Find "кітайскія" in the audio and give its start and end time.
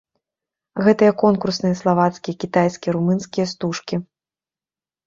2.45-2.91